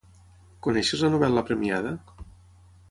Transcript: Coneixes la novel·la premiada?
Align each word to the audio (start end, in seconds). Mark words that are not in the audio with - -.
Coneixes 0.67 1.03
la 1.05 1.11
novel·la 1.17 1.47
premiada? 1.51 1.95